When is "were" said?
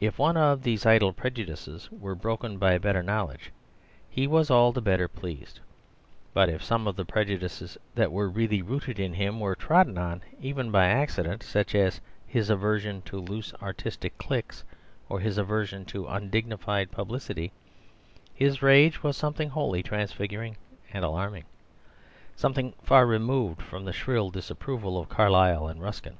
1.92-2.16, 8.10-8.28, 9.38-9.54